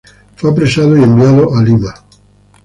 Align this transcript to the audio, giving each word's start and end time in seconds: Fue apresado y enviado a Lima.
Fue 0.35 0.49
apresado 0.49 0.97
y 0.97 1.03
enviado 1.03 1.55
a 1.55 1.61
Lima. 1.61 1.93